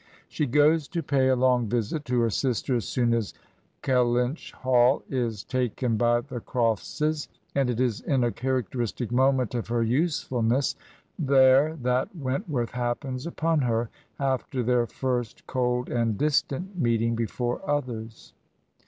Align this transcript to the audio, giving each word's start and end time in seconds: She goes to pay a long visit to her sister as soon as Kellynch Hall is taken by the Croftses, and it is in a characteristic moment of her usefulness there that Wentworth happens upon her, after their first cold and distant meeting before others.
She 0.27 0.47
goes 0.47 0.87
to 0.87 1.03
pay 1.03 1.27
a 1.27 1.35
long 1.35 1.69
visit 1.69 2.05
to 2.05 2.19
her 2.21 2.31
sister 2.31 2.75
as 2.77 2.85
soon 2.85 3.13
as 3.13 3.35
Kellynch 3.83 4.51
Hall 4.51 5.03
is 5.11 5.43
taken 5.43 5.95
by 5.95 6.21
the 6.21 6.39
Croftses, 6.39 7.27
and 7.53 7.69
it 7.69 7.79
is 7.79 8.01
in 8.01 8.23
a 8.23 8.31
characteristic 8.31 9.11
moment 9.11 9.53
of 9.53 9.67
her 9.67 9.83
usefulness 9.83 10.75
there 11.19 11.75
that 11.83 12.15
Wentworth 12.15 12.71
happens 12.71 13.27
upon 13.27 13.59
her, 13.61 13.91
after 14.19 14.63
their 14.63 14.87
first 14.87 15.45
cold 15.45 15.87
and 15.87 16.17
distant 16.17 16.79
meeting 16.79 17.13
before 17.13 17.61
others. 17.69 18.33